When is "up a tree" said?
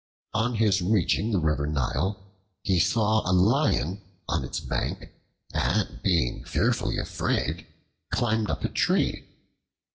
8.49-9.25